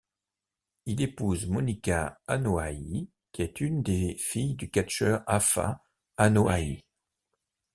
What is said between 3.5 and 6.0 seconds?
une des fille du catcheur Afa